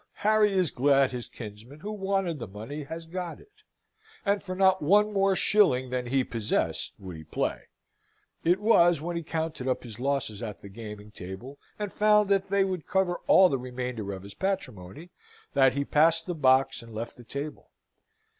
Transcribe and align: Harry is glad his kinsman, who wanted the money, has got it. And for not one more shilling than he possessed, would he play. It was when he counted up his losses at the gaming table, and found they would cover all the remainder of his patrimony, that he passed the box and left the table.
Harry 0.25 0.57
is 0.57 0.71
glad 0.71 1.11
his 1.11 1.27
kinsman, 1.27 1.79
who 1.81 1.91
wanted 1.91 2.39
the 2.39 2.47
money, 2.47 2.81
has 2.85 3.05
got 3.05 3.39
it. 3.39 3.51
And 4.25 4.41
for 4.41 4.55
not 4.55 4.81
one 4.81 5.13
more 5.13 5.35
shilling 5.35 5.91
than 5.91 6.07
he 6.07 6.23
possessed, 6.23 6.95
would 6.97 7.15
he 7.15 7.23
play. 7.23 7.65
It 8.43 8.59
was 8.59 8.99
when 8.99 9.15
he 9.15 9.21
counted 9.21 9.67
up 9.67 9.83
his 9.83 9.99
losses 9.99 10.41
at 10.41 10.63
the 10.63 10.69
gaming 10.69 11.11
table, 11.11 11.59
and 11.77 11.93
found 11.93 12.29
they 12.31 12.63
would 12.63 12.87
cover 12.87 13.19
all 13.27 13.47
the 13.47 13.59
remainder 13.59 14.11
of 14.11 14.23
his 14.23 14.33
patrimony, 14.33 15.11
that 15.53 15.73
he 15.73 15.85
passed 15.85 16.25
the 16.25 16.33
box 16.33 16.81
and 16.81 16.95
left 16.95 17.15
the 17.15 17.23
table. 17.23 17.69